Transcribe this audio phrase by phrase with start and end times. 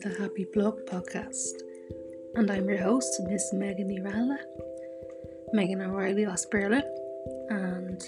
[0.00, 1.60] the Happy Blog podcast.
[2.36, 4.38] And I'm your host, Miss Megan Irala,
[5.52, 6.82] Megan O'Reilly Osperla.
[7.50, 8.00] And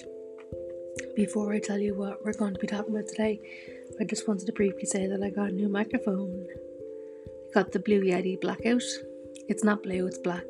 [1.17, 3.41] before I tell you what we're going to be talking about today,
[4.01, 6.47] I just wanted to briefly say that I got a new microphone.
[7.27, 8.85] I got the Blue Yeti Blackout.
[9.49, 10.47] It's not blue, it's black.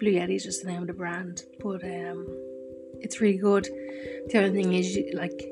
[0.00, 2.26] Blue Yeti is just the name of the brand, but um,
[3.00, 3.64] it's really good.
[4.28, 5.50] The other thing is, you, like,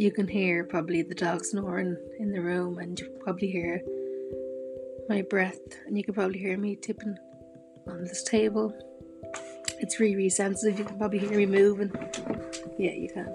[0.00, 3.80] you can hear probably the dog snoring in the room, and you probably hear
[5.08, 7.16] my breath, and you can probably hear me tipping
[7.86, 8.74] on this table.
[9.80, 10.78] It's really, really sensitive.
[10.78, 11.90] You can probably hear me moving.
[12.78, 13.34] Yeah, you can.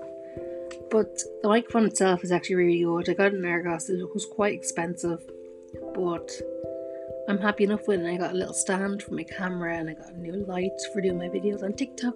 [0.91, 3.09] But the microphone itself is actually really good.
[3.09, 3.89] I got an Argos.
[3.89, 5.21] It was quite expensive,
[5.95, 6.29] but
[7.27, 8.13] I'm happy enough with it.
[8.13, 11.17] I got a little stand for my camera, and I got new light for doing
[11.17, 12.15] my videos on TikTok.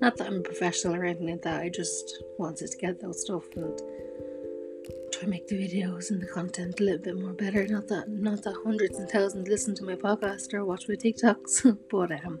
[0.00, 3.22] Not that I'm a professional or anything like that, I just wanted to get those
[3.22, 3.80] stuff and
[5.18, 7.66] try and make the videos and the content a little bit more better.
[7.66, 11.78] Not that not that hundreds and thousands listen to my podcast or watch my TikToks,
[11.90, 12.38] but um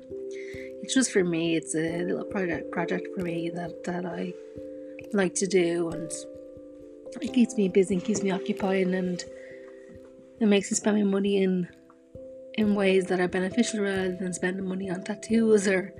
[0.82, 4.32] it's just for me, it's a little project project for me that, that I
[5.12, 6.10] like to do and
[7.20, 9.24] it keeps me busy and keeps me occupied and
[10.40, 11.68] it makes me spend my money in
[12.54, 15.92] in ways that are beneficial rather than spending money on tattoos or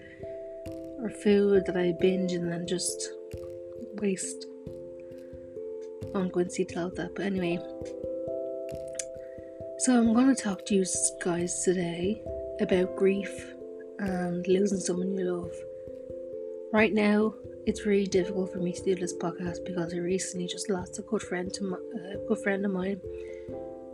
[1.00, 3.10] or food that I binge and then just
[4.00, 4.46] waste.
[6.14, 7.58] I'm going to see about that, but anyway.
[9.78, 10.84] So I'm going to talk to you
[11.22, 12.22] guys today
[12.60, 13.54] about grief
[13.98, 15.52] and losing someone you love.
[16.72, 17.34] Right now,
[17.66, 21.02] it's really difficult for me to do this podcast because I recently just lost a
[21.02, 21.76] good friend to my,
[22.14, 23.00] a good friend of mine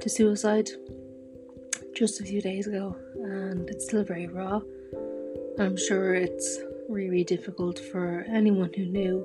[0.01, 0.71] to suicide
[1.95, 4.61] just a few days ago, and it's still very raw.
[5.59, 9.25] I'm sure it's really difficult for anyone who knew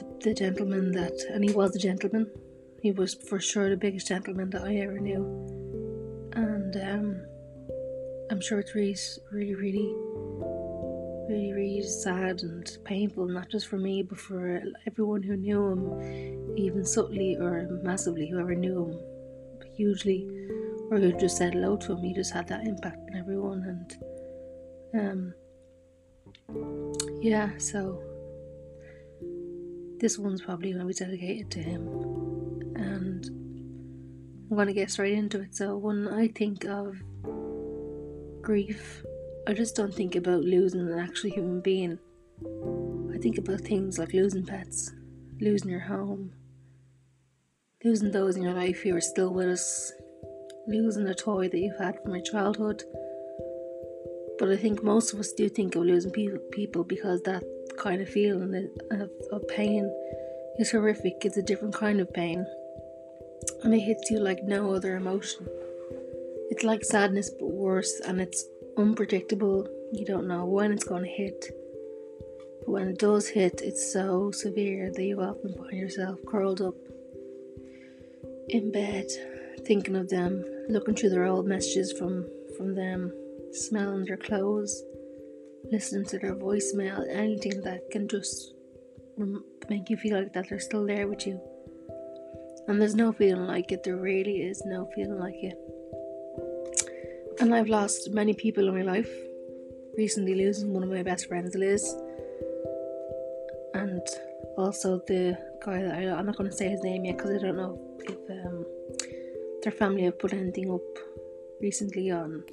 [0.00, 2.30] the, the gentleman that, and he was a gentleman.
[2.82, 5.22] He was for sure the biggest gentleman that I ever knew,
[6.32, 7.26] and um,
[8.30, 8.96] I'm sure it's really,
[9.30, 9.94] really, really,
[11.28, 16.56] really, really sad and painful, not just for me, but for everyone who knew him,
[16.56, 18.98] even subtly or massively, whoever knew him
[19.76, 20.28] hugely,
[20.90, 22.02] or who just said hello to him.
[22.02, 23.86] He just had that impact on everyone,
[24.94, 25.34] and
[26.48, 28.02] um, yeah, so
[30.00, 31.86] this one's probably going to be dedicated to him,
[32.76, 33.26] and
[34.50, 35.54] I'm going to get straight into it.
[35.54, 36.96] So, when I think of
[38.42, 39.04] grief,
[39.46, 41.98] I just don't think about losing an actual human being.
[43.14, 44.92] I think about things like losing pets,
[45.40, 46.32] losing your home,
[47.84, 49.92] losing those in your life who are still with us,
[50.66, 52.82] losing a toy that you've had from your childhood
[54.40, 56.10] but I think most of us do think of losing
[56.50, 57.44] people because that
[57.76, 59.90] kind of feeling of, of pain
[60.58, 61.24] is horrific.
[61.24, 62.46] It's a different kind of pain,
[63.62, 65.46] and it hits you like no other emotion.
[66.50, 68.44] It's like sadness, but worse, and it's
[68.76, 69.68] unpredictable.
[69.92, 71.46] You don't know when it's going to hit.
[72.60, 76.74] But when it does hit, it's so severe that you often find yourself curled up
[78.48, 79.06] in bed,
[79.64, 82.26] thinking of them, looking through their old messages from
[82.56, 83.12] from them,
[83.52, 84.82] smelling their clothes,
[85.70, 88.54] listening to their voicemail, anything that can just
[89.68, 91.40] make you feel like that they're still there with you.
[92.68, 95.58] And there's no feeling like it, there really is no feeling like it.
[97.40, 99.10] And I've lost many people in my life.
[99.96, 101.82] Recently, losing one of my best friends, Liz,
[103.74, 104.00] and
[104.56, 107.38] also the guy that I, I'm not going to say his name yet because I
[107.38, 108.64] don't know if um,
[109.62, 110.80] their family have put anything up
[111.60, 112.44] recently on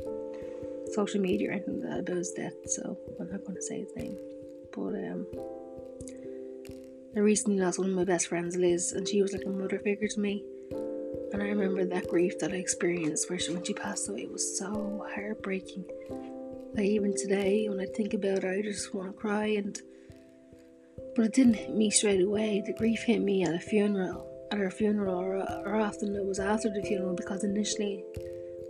[0.98, 4.18] social media or anything about his death, so I'm not going to say his name.
[4.74, 5.28] But um,
[7.16, 9.78] I recently lost one of my best friends, Liz, and she was like a mother
[9.78, 10.44] figure to me.
[11.32, 14.32] And I remember that grief that I experienced where she, when she passed away it
[14.32, 15.86] was so heartbreaking.
[16.74, 19.48] Like even today, when I think about her, I just want to cry.
[19.50, 19.80] And
[21.16, 22.64] but it didn't hit me straight away.
[22.66, 25.36] The grief hit me at a funeral, at her funeral, or,
[25.66, 28.04] or often it was after the funeral because initially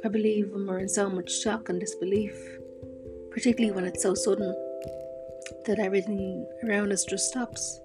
[0.06, 2.36] I believe we're in so much shock and disbelief,
[3.32, 4.54] particularly when it's so sudden,
[5.66, 7.80] that everything around us just stops.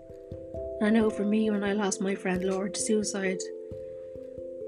[0.83, 3.41] I know for me, when I lost my friend Laura to suicide,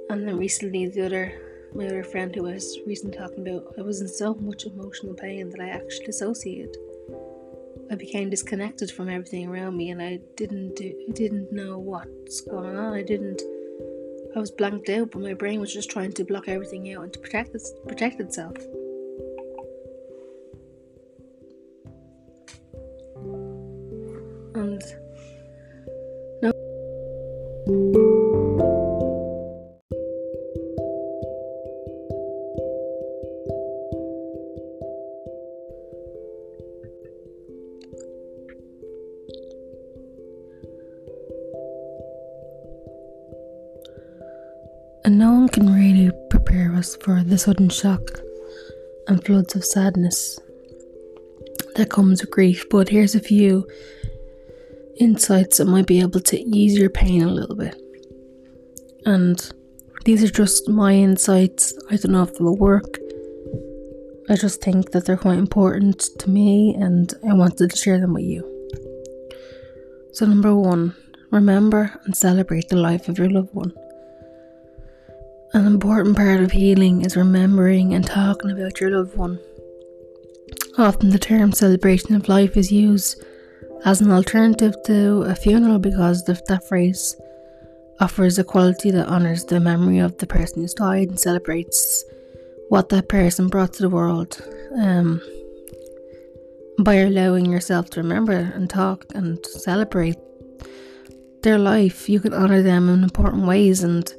[0.09, 1.33] and then recently the other,
[1.75, 5.15] my other friend who I was recently talking about, I was in so much emotional
[5.15, 6.77] pain that I actually dissociated.
[7.91, 12.75] I became disconnected from everything around me, and I didn't do, didn't know what's going
[12.77, 12.95] on.
[12.95, 13.43] I didn't
[14.37, 17.13] I was blanked out, but my brain was just trying to block everything out and
[17.13, 18.57] to protect protect itself.
[47.35, 48.21] The sudden shock
[49.09, 50.39] and floods of sadness
[51.75, 52.65] that comes with grief.
[52.71, 53.67] But here's a few
[55.01, 57.75] insights that might be able to ease your pain a little bit.
[59.05, 59.51] And
[60.05, 61.77] these are just my insights.
[61.91, 63.01] I don't know if they'll work.
[64.31, 68.15] I just think that they're quite important to me and I wanted to share them
[68.15, 68.43] with you.
[70.13, 70.95] So, number one,
[71.33, 73.73] remember and celebrate the life of your loved one.
[75.55, 79.39] An important part of healing is remembering and talking about your loved one.
[80.77, 83.23] Often, the term celebration of life is used
[83.85, 87.15] as an alternative to a funeral because the, that phrase
[88.01, 92.05] offers a quality that honours the memory of the person who's died and celebrates
[92.69, 94.43] what that person brought to the world.
[94.77, 95.23] Um,
[96.81, 100.17] by allowing yourself to remember and talk and celebrate
[101.45, 104.13] their life, you can honour them in important ways, and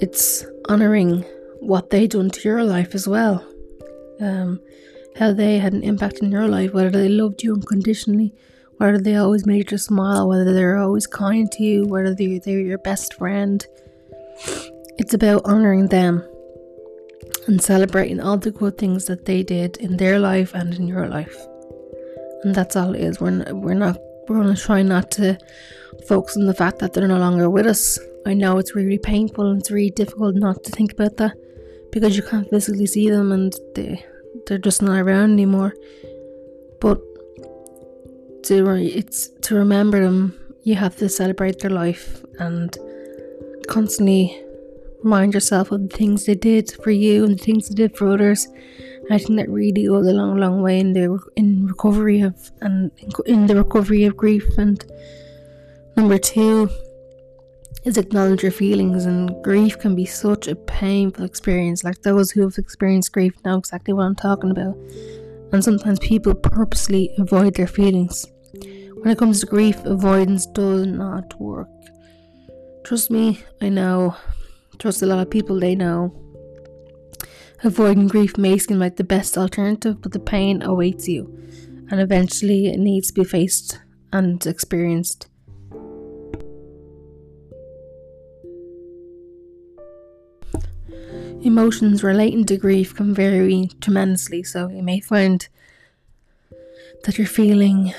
[0.00, 1.24] it's honouring
[1.60, 3.46] what they done to your life as well.
[4.20, 4.60] Um,
[5.16, 8.32] how they had an impact in your life, whether they loved you unconditionally,
[8.76, 12.60] whether they always made you smile, whether they're always kind to you, whether they're, they're
[12.60, 13.66] your best friend.
[14.98, 16.26] It's about honouring them
[17.46, 21.08] and celebrating all the good things that they did in their life and in your
[21.08, 21.36] life.
[22.42, 23.20] And that's all it is.
[23.20, 25.38] We're we're not we're going to try not to
[26.06, 27.98] focus on the fact that they're no longer with us.
[28.26, 31.36] I know it's really painful and it's really difficult not to think about that
[31.90, 34.04] because you can't physically see them and they
[34.46, 35.74] they're just not around anymore.
[36.80, 37.00] But
[38.44, 42.76] to it's to remember them, you have to celebrate their life and
[43.68, 44.38] constantly
[45.02, 48.08] remind yourself of the things they did for you and the things they did for
[48.08, 48.46] others.
[49.10, 52.90] I think that really goes a long, long way in the in recovery of and
[53.26, 54.46] in the recovery of grief.
[54.58, 54.84] And
[55.96, 56.70] number two
[57.84, 59.06] is acknowledge your feelings.
[59.06, 61.82] And grief can be such a painful experience.
[61.82, 64.76] Like those who have experienced grief know exactly what I'm talking about.
[65.52, 68.26] And sometimes people purposely avoid their feelings.
[69.00, 71.68] When it comes to grief, avoidance does not work.
[72.84, 74.14] Trust me, I know
[74.78, 76.12] trust a lot of people they know.
[77.62, 81.38] Avoiding grief may seem like the best alternative, but the pain awaits you,
[81.90, 83.78] and eventually it needs to be faced
[84.14, 85.28] and experienced.
[91.42, 95.46] Emotions relating to grief can vary tremendously, so you may find
[97.04, 97.92] that you're feeling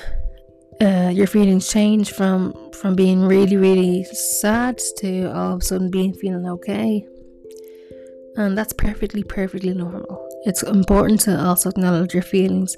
[0.80, 5.90] uh, your feelings change from from being really really sad to all of a sudden
[5.90, 7.06] being feeling okay
[8.36, 10.28] and that's perfectly perfectly normal.
[10.44, 12.76] It's important to also acknowledge your feelings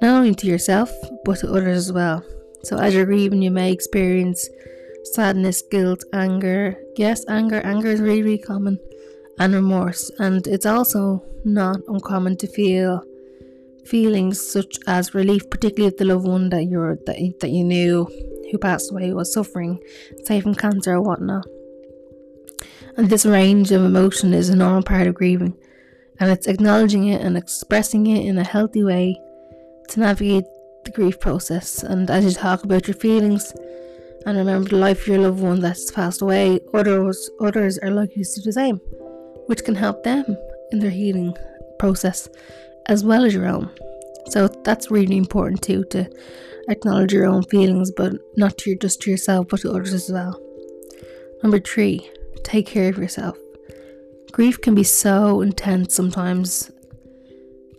[0.00, 0.90] not only to yourself
[1.24, 2.24] but to others as well.
[2.64, 4.48] So as you're grieving you may experience
[5.12, 6.76] sadness guilt anger.
[6.96, 8.78] Yes anger anger is really, really common.
[9.38, 10.10] And remorse.
[10.18, 13.02] And it's also not uncommon to feel
[13.86, 18.06] feelings such as relief, particularly if the loved one that you're that, that you knew
[18.50, 19.80] who passed away was suffering,
[20.24, 21.46] say from cancer or whatnot.
[22.96, 25.56] And this range of emotion is a normal part of grieving,
[26.18, 29.20] and it's acknowledging it and expressing it in a healthy way
[29.88, 30.44] to navigate
[30.84, 31.82] the grief process.
[31.82, 33.52] And as you talk about your feelings
[34.26, 38.24] and remember the life of your loved one that's passed away, others others are likely
[38.24, 38.76] to do the same,
[39.46, 40.24] which can help them
[40.72, 41.36] in their healing
[41.78, 42.28] process
[42.86, 43.70] as well as your own.
[44.28, 46.08] So that's really important too to
[46.68, 50.40] acknowledge your own feelings, but not to just to yourself, but to others as well.
[51.42, 52.08] Number three,
[52.44, 53.36] take care of yourself.
[54.32, 56.70] Grief can be so intense sometimes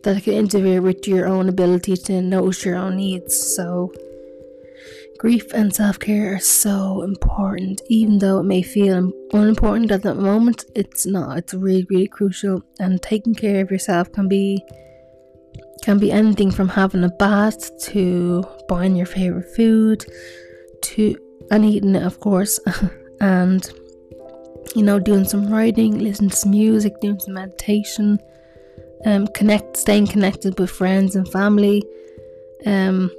[0.03, 3.55] that it can interfere with your own ability to notice your own needs.
[3.55, 3.91] So
[5.21, 10.15] Grief and self care are so important, even though it may feel unimportant at the
[10.15, 10.65] moment.
[10.73, 11.37] It's not.
[11.37, 12.63] It's really, really crucial.
[12.79, 14.65] And taking care of yourself can be
[15.83, 20.03] can be anything from having a bath to buying your favorite food
[20.85, 21.15] to
[21.51, 22.59] and eating it, of course,
[23.21, 23.71] and
[24.75, 28.19] you know doing some writing, listening to some music, doing some meditation,
[29.05, 31.83] um, connect, staying connected with friends and family,
[32.65, 33.11] um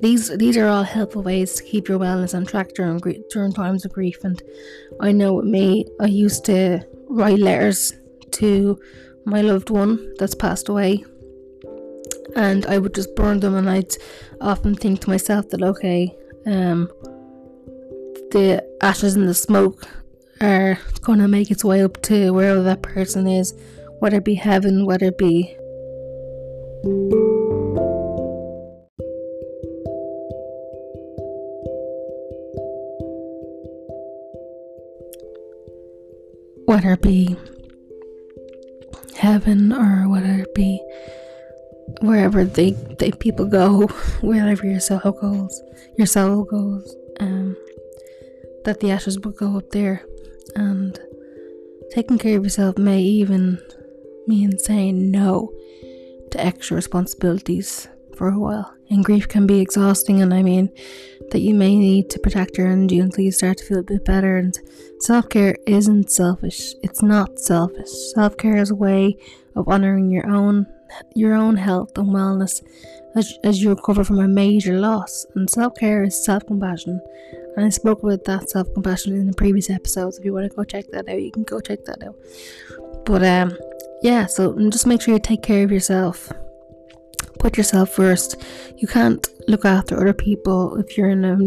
[0.00, 2.98] these these are all helpful ways to keep your wellness on track during
[3.30, 4.22] during times of grief.
[4.24, 4.42] And
[5.00, 7.92] I know with me, I used to write letters
[8.32, 8.78] to
[9.24, 11.04] my loved one that's passed away,
[12.36, 13.54] and I would just burn them.
[13.54, 13.94] And I'd
[14.40, 16.14] often think to myself that okay,
[16.46, 16.90] um,
[18.32, 19.86] the ashes and the smoke
[20.40, 23.54] are going to make its way up to wherever that person is,
[23.98, 25.56] whether it be heaven, whether it be
[36.66, 37.36] whether it be
[39.16, 40.82] heaven or whether it be
[42.00, 43.86] wherever they, they people go,
[44.20, 45.62] wherever your soul goes,
[45.96, 47.56] your soul goes, um,
[48.64, 50.04] that the ashes will go up there.
[50.56, 50.98] And
[51.92, 53.60] taking care of yourself may even
[54.26, 55.52] mean saying no
[56.30, 58.72] to extra responsibilities for a while.
[58.90, 60.70] And grief can be exhausting, and I mean
[61.30, 64.04] that you may need to protect your energy until you start to feel a bit
[64.04, 64.36] better.
[64.36, 64.58] And
[65.00, 67.90] self care isn't selfish, it's not selfish.
[68.14, 69.16] Self care is a way
[69.56, 70.66] of honoring your own
[71.14, 72.62] your own health and wellness
[73.16, 75.26] as, as you recover from a major loss.
[75.34, 77.00] And self care is self compassion.
[77.56, 80.18] And I spoke about that self compassion in the previous episodes.
[80.18, 82.16] If you want to go check that out, you can go check that out.
[83.04, 83.56] But um,
[84.02, 86.32] yeah, so just make sure you take care of yourself.
[87.38, 88.42] Put yourself first.
[88.76, 91.38] You can't look after other people if you're in a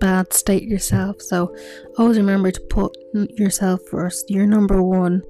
[0.00, 1.22] bad state yourself.
[1.22, 1.54] So
[1.96, 4.30] always remember to put yourself first.
[4.30, 5.22] You're number one.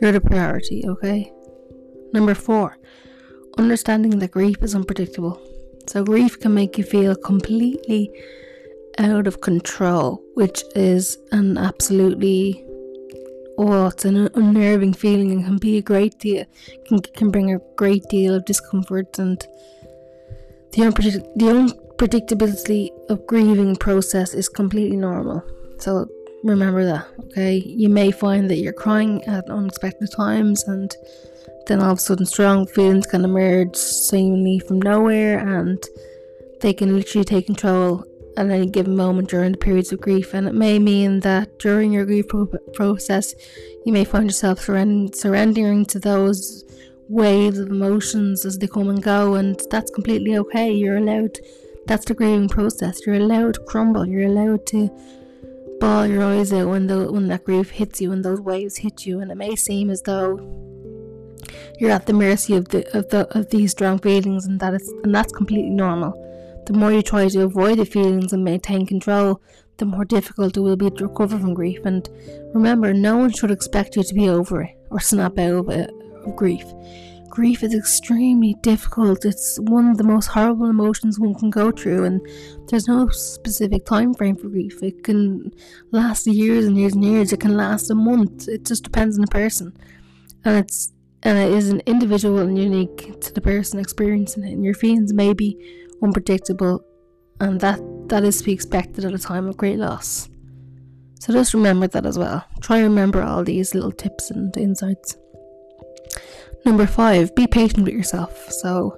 [0.00, 1.32] You're the priority, okay?
[2.12, 2.78] Number four,
[3.58, 5.40] understanding that grief is unpredictable.
[5.88, 8.10] So, grief can make you feel completely
[8.98, 12.66] out of control, which is an absolutely
[13.58, 16.44] oh, it's an unnerving feeling and can be a great deal,
[16.86, 19.46] can, can bring a great deal of discomfort and
[20.72, 21.46] the, unpredict- the
[21.96, 25.42] unpredictability of grieving process is completely normal.
[25.78, 26.06] So
[26.44, 27.56] remember that, okay?
[27.56, 30.94] You may find that you're crying at unexpected times and
[31.66, 35.82] then all of a sudden strong feelings can emerge seemingly from nowhere and
[36.60, 38.04] they can literally take control
[38.36, 41.92] at any given moment during the periods of grief and it may mean that during
[41.92, 43.34] your grief pro- process
[43.84, 46.64] you may find yourself surrendering, surrendering to those
[47.08, 50.72] waves of emotions as they come and go and that's completely okay.
[50.72, 51.38] You're allowed
[51.86, 53.06] that's the grieving process.
[53.06, 54.06] You're allowed to crumble.
[54.06, 54.90] You're allowed to
[55.78, 59.06] bawl your eyes out when the when that grief hits you and those waves hit
[59.06, 60.38] you and it may seem as though
[61.78, 64.92] you're at the mercy of the of the of these strong feelings and that is
[65.04, 66.25] and that's completely normal.
[66.66, 69.40] The more you try to avoid the feelings and maintain control,
[69.76, 71.84] the more difficult it will be to recover from grief.
[71.84, 72.08] And
[72.54, 75.90] remember, no one should expect you to be over it or snap out of, it,
[76.24, 76.64] of grief.
[77.28, 79.24] Grief is extremely difficult.
[79.24, 82.20] It's one of the most horrible emotions one can go through, and
[82.68, 84.82] there's no specific time frame for grief.
[84.82, 85.52] It can
[85.90, 87.32] last years and years and years.
[87.32, 88.48] It can last a month.
[88.48, 89.76] It just depends on the person,
[90.44, 90.92] and it's
[91.22, 94.52] and it is an individual and unique to the person experiencing it.
[94.52, 95.58] And your feelings may be
[96.02, 96.84] unpredictable,
[97.40, 100.28] and that that is to be expected at a time of great loss.
[101.20, 102.44] So just remember that as well.
[102.60, 105.16] Try and remember all these little tips and insights.
[106.64, 108.50] Number five, be patient with yourself.
[108.50, 108.96] So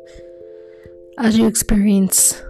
[1.19, 2.43] as you experience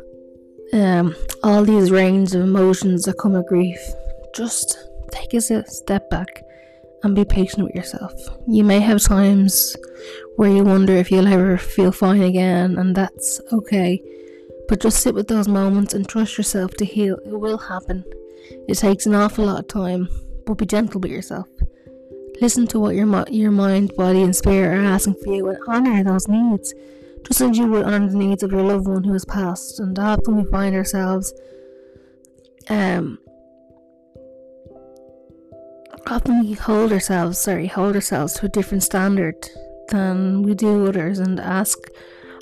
[0.72, 3.78] um, all these range of emotions that come with grief,
[4.34, 4.78] just
[5.12, 6.42] take a step back
[7.02, 8.12] and be patient with yourself.
[8.46, 9.76] You may have times
[10.36, 14.02] where you wonder if you'll ever feel fine again, and that's okay.
[14.68, 17.18] But just sit with those moments and trust yourself to heal.
[17.24, 18.04] It will happen.
[18.68, 20.08] It takes an awful lot of time,
[20.46, 21.48] but be gentle with yourself.
[22.40, 26.04] Listen to what your your mind, body, and spirit are asking for you, and honor
[26.04, 26.72] those needs,
[27.26, 29.80] just as you would honor the needs of your loved one who has passed.
[29.80, 31.32] And often we find ourselves
[32.68, 33.18] um,
[36.06, 39.48] often we hold ourselves, sorry, hold ourselves to a different standard
[39.88, 41.78] than we do others and ask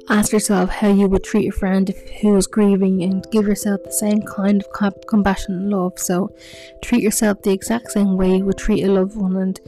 [0.08, 3.92] ask yourself how you would treat a friend who is grieving and give yourself the
[3.92, 5.98] same kind of comp- compassion and love.
[5.98, 6.34] So
[6.82, 9.60] treat yourself the exact same way you would treat a loved one and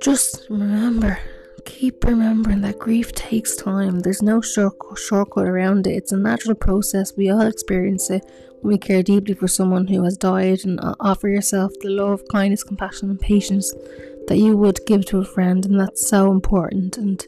[0.00, 1.18] just remember
[1.64, 4.00] keep remembering that grief takes time.
[4.00, 5.96] There's no short- shortcut around it.
[5.96, 7.16] It's a natural process.
[7.16, 8.24] We all experience it
[8.60, 12.22] when we care deeply for someone who has died and uh, offer yourself the love,
[12.30, 13.72] kindness, compassion, and patience
[14.28, 15.64] that you would give to a friend.
[15.64, 16.96] And that's so important.
[16.98, 17.24] And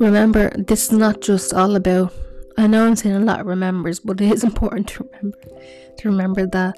[0.00, 2.12] remember, this is not just all about.
[2.56, 5.38] I know I'm saying a lot of remembers, but it is important to remember
[5.98, 6.74] to remember that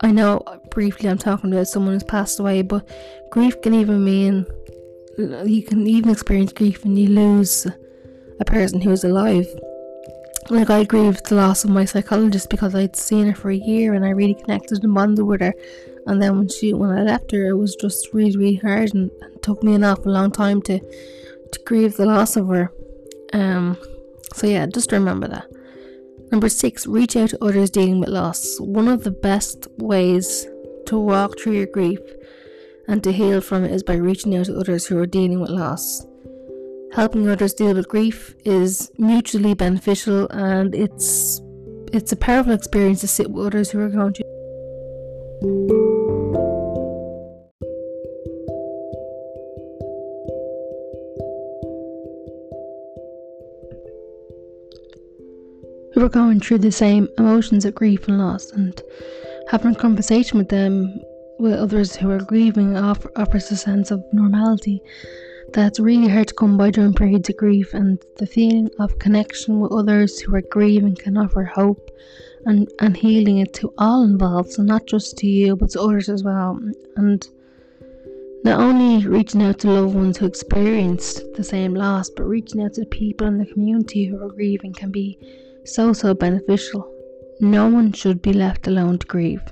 [0.00, 2.88] I know briefly I'm talking about someone who's passed away, but
[3.30, 4.46] grief can even mean
[5.18, 7.66] you can even experience grief when you lose
[8.40, 9.46] a person who is alive.
[10.50, 13.94] Like I grieved the loss of my psychologist because I'd seen her for a year
[13.94, 15.54] and I really connected and bonded with her.
[16.06, 19.10] And then when she when I left her, it was just really really hard and,
[19.22, 20.80] and took me an awful long time to
[21.54, 22.70] to grieve the loss of her.
[23.32, 23.76] Um,
[24.34, 25.46] so yeah, just remember that.
[26.30, 28.58] Number six, reach out to others dealing with loss.
[28.58, 30.46] One of the best ways
[30.86, 32.00] to walk through your grief
[32.88, 35.50] and to heal from it is by reaching out to others who are dealing with
[35.50, 36.04] loss.
[36.92, 41.40] Helping others deal with grief is mutually beneficial and it's
[41.92, 45.83] it's a powerful experience to sit with others who are going through
[56.04, 58.82] are going through the same emotions of grief and loss and
[59.48, 61.00] having a conversation with them
[61.38, 64.82] with others who are grieving offers a sense of normality
[65.54, 67.72] that's really hard to come by during periods of grief.
[67.72, 71.90] And the feeling of connection with others who are grieving can offer hope
[72.44, 76.08] and, and healing it to all involved so not just to you but to others
[76.10, 76.60] as well.
[76.96, 77.26] And
[78.44, 82.74] not only reaching out to loved ones who experienced the same loss but reaching out
[82.74, 85.18] to the people in the community who are grieving can be
[85.64, 86.90] so so beneficial
[87.40, 89.42] no one should be left alone to grieve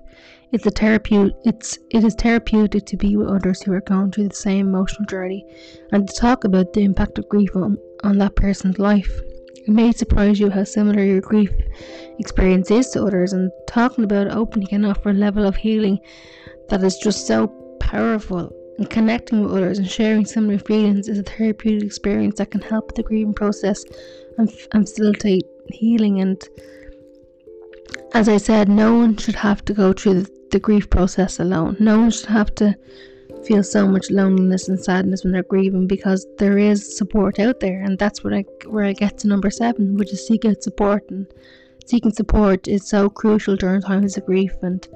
[0.52, 1.34] it's a therapeutic.
[1.44, 5.06] It's it is therapeutic to be with others who are going through the same emotional
[5.06, 5.46] journey,
[5.92, 9.10] and to talk about the impact of grief on, on that person's life.
[9.56, 11.50] It may surprise you how similar your grief
[12.18, 15.98] experience is to others, and talking about it openly can offer a level of healing
[16.68, 17.48] that is just so
[17.80, 18.52] powerful.
[18.76, 22.94] And connecting with others and sharing similar feelings is a therapeutic experience that can help
[22.94, 23.84] the grieving process
[24.36, 26.42] and, and facilitate healing and
[28.14, 31.76] as I said, no one should have to go through the grief process alone.
[31.80, 32.76] No one should have to
[33.46, 37.82] feel so much loneliness and sadness when they're grieving because there is support out there,
[37.82, 41.08] and that's what I where I get to number seven, which is seek out support.
[41.10, 41.26] And
[41.86, 44.86] seeking support is so crucial during times of grief, and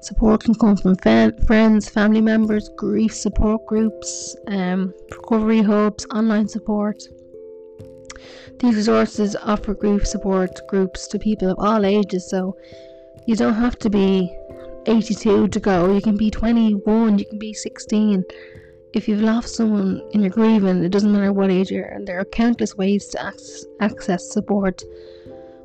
[0.00, 7.02] support can come from friends, family members, grief support groups, um, recovery hubs, online support.
[8.58, 12.56] These resources offer grief support groups to people of all ages, so
[13.26, 14.34] you don't have to be
[14.86, 15.92] 82 to go.
[15.92, 18.24] You can be 21, you can be 16.
[18.94, 22.18] If you've lost someone and you're grieving, it doesn't matter what age you're, and there
[22.18, 23.32] are countless ways to
[23.80, 24.82] access, support.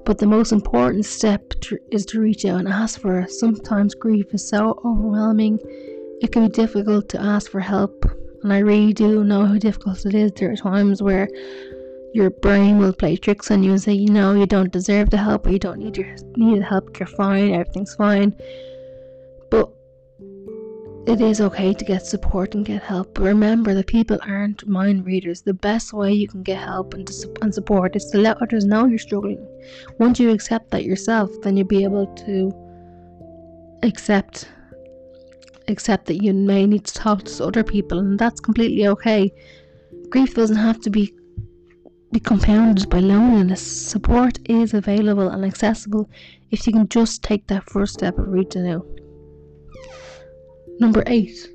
[0.05, 3.31] But the most important step to, is to reach out and ask for it.
[3.31, 5.57] Sometimes grief is so overwhelming,
[6.21, 8.05] it can be difficult to ask for help.
[8.43, 10.33] And I really do know how difficult it is.
[10.33, 11.29] There are times where
[12.13, 15.17] your brain will play tricks on you and say, you know, you don't deserve the
[15.17, 18.35] help or you don't need your need help, you're fine, everything's fine.
[19.49, 19.69] But
[21.07, 23.15] it is okay to get support and get help.
[23.15, 25.41] But remember that people aren't mind readers.
[25.41, 28.63] The best way you can get help and, to, and support is to let others
[28.63, 29.45] know you're struggling.
[29.97, 32.53] Once you accept that yourself, then you'll be able to
[33.81, 34.49] accept
[35.69, 39.33] accept that you may need to talk to other people and that's completely okay.
[40.09, 41.13] Grief doesn't have to be
[42.13, 43.61] be compounded by loneliness.
[43.61, 46.07] Support is available and accessible
[46.51, 48.85] if you can just take that first step of reaching out.
[50.79, 51.49] Number 8.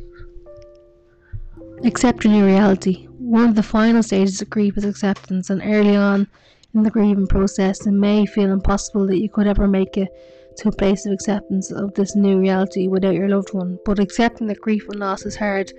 [1.85, 3.07] Accepting your reality.
[3.19, 6.27] One of the final stages of grief is acceptance, and early on
[6.75, 10.09] in the grieving process, it may feel impossible that you could ever make it
[10.57, 13.79] to a place of acceptance of this new reality without your loved one.
[13.85, 15.73] But accepting that grief and loss is hard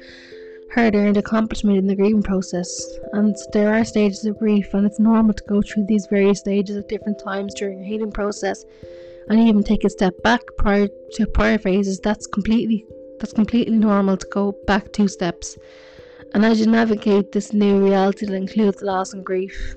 [0.74, 2.70] harder and accomplishment in the grieving process.
[3.14, 6.78] And there are stages of grief, and it's normal to go through these various stages
[6.78, 8.66] at different times during your healing process,
[9.28, 12.00] and even take a step back prior to prior phases.
[12.00, 12.86] That's completely
[13.20, 15.58] that's completely normal to go back two steps.
[16.34, 19.76] And as you navigate this new reality that includes loss and grief,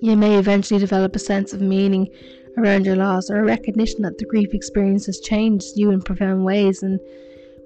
[0.00, 2.08] you may eventually develop a sense of meaning
[2.58, 6.44] around your loss or a recognition that the grief experience has changed you in profound
[6.44, 6.82] ways.
[6.82, 7.00] And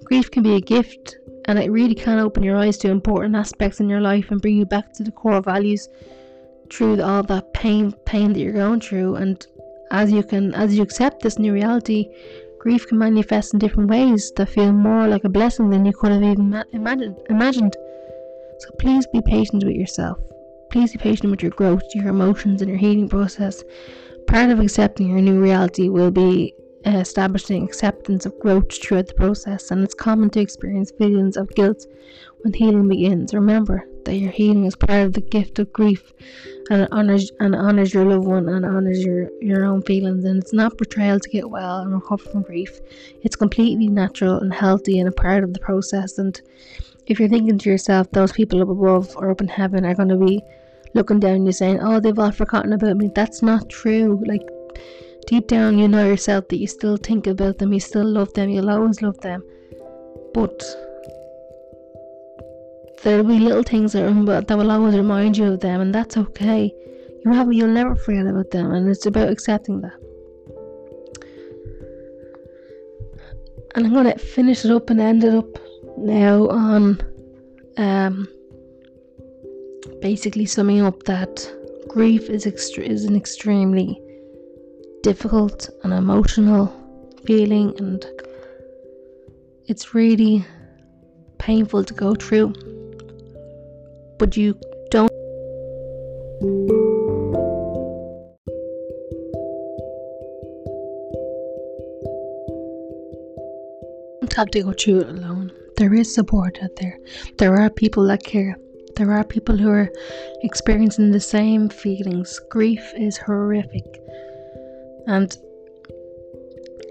[0.05, 3.79] grief can be a gift and it really can open your eyes to important aspects
[3.79, 5.89] in your life and bring you back to the core values
[6.71, 9.15] through all that pain pain that you're going through.
[9.15, 9.45] And
[9.91, 12.07] as you can as you accept this new reality
[12.59, 16.11] grief can manifest in different ways that feel more like a blessing than you could
[16.11, 17.75] have even ma- imagined imagined.
[18.59, 20.19] So please be patient with yourself.
[20.69, 23.63] Please be patient with your growth your emotions and your healing process.
[24.27, 29.13] Part of accepting your new reality will be Uh, establishing acceptance of growth throughout the
[29.13, 31.85] process, and it's common to experience feelings of guilt
[32.41, 33.35] when healing begins.
[33.35, 36.11] Remember that your healing is part of the gift of grief,
[36.71, 40.25] and it honors and honors your loved one and honors your your own feelings.
[40.25, 42.79] And it's not betrayal to get well and recover from grief.
[43.21, 46.17] It's completely natural and healthy and a part of the process.
[46.17, 46.41] And
[47.05, 50.09] if you're thinking to yourself, those people up above or up in heaven are going
[50.09, 50.41] to be
[50.95, 54.23] looking down you saying, "Oh, they've all forgotten about me," that's not true.
[54.25, 54.49] Like
[55.27, 58.49] deep down you know yourself that you still think about them, you still love them,
[58.49, 59.43] you'll always love them.
[60.33, 60.63] But
[63.03, 66.73] there'll be little things that, that will always remind you of them, and that's okay.
[67.25, 69.93] You have you'll never forget about them, and it's about accepting that.
[73.75, 75.47] And I'm gonna finish it up and end it up
[75.97, 77.01] now on
[77.77, 78.27] um,
[80.01, 81.49] basically summing up that
[81.87, 84.01] grief is extre- is an extremely
[85.03, 86.73] difficult and emotional
[87.25, 88.05] feeling, and
[89.67, 90.45] it's really
[91.37, 92.53] painful to go through.
[94.17, 94.59] But you
[94.89, 95.11] don't.
[104.35, 105.51] have to go through it alone.
[105.77, 106.97] There is support out there.
[107.37, 108.57] There are people that care.
[108.95, 109.89] There are people who are
[110.41, 112.39] experiencing the same feelings.
[112.49, 114.01] Grief is horrific.
[115.07, 115.35] And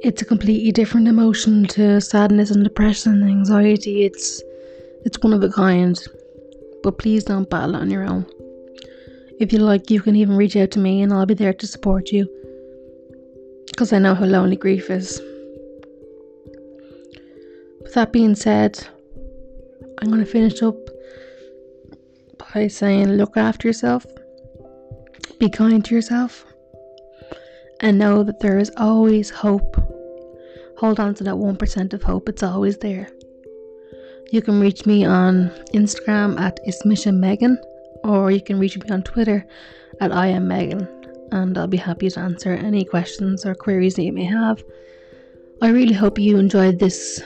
[0.02, 4.04] it's a completely different emotion to sadness and depression and anxiety.
[4.04, 4.42] It's
[5.04, 5.98] it's one of a kind.
[6.82, 8.26] But please don't battle it on your own.
[9.38, 11.66] If you like, you can even reach out to me and I'll be there to
[11.66, 12.28] support you.
[13.66, 15.20] Because I know how lonely grief is.
[17.82, 18.86] With that being said,
[19.98, 20.76] I'm going to finish up
[22.54, 24.06] by saying look after yourself,
[25.38, 26.44] be kind to yourself,
[27.80, 29.76] and know that there is always hope.
[30.78, 33.08] Hold on to that 1% of hope, it's always there.
[34.30, 37.56] You can reach me on Instagram at ismishamegan,
[38.04, 39.44] or you can reach me on Twitter
[40.00, 40.86] at I am Megan,
[41.32, 44.62] and I'll be happy to answer any questions or queries that you may have.
[45.60, 47.20] I really hope you enjoyed this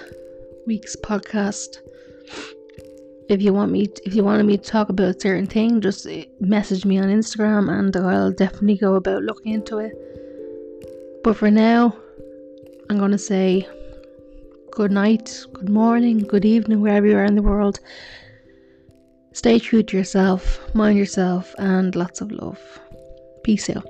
[0.66, 1.78] week's podcast
[3.28, 6.06] if you want me if you wanted me to talk about a certain thing just
[6.40, 9.92] message me on instagram and i'll definitely go about looking into it
[11.24, 11.96] but for now
[12.90, 13.66] i'm going to say
[14.70, 17.80] good night good morning good evening wherever you are in the world.
[19.32, 22.60] Stay true to yourself mind yourself and lots of love.
[23.42, 23.86] Peace out